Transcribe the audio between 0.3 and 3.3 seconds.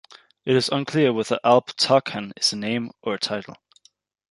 It is unclear whether "Alp Tarkhan" is a name or a